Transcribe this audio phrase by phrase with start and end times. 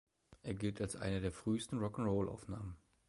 [0.41, 2.75] Er gilt als eine der frühesten Rock’n’Roll-Aufnahmen.